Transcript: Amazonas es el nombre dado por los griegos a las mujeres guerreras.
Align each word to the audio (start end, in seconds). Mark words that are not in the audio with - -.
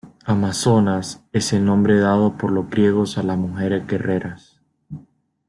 Amazonas 0.25 1.23
es 1.31 1.53
el 1.53 1.63
nombre 1.63 1.99
dado 1.99 2.35
por 2.35 2.51
los 2.51 2.67
griegos 2.71 3.19
a 3.19 3.21
las 3.21 3.37
mujeres 3.37 3.85
guerreras. 3.85 4.59